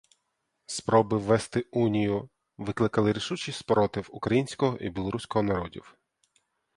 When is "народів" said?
5.43-5.95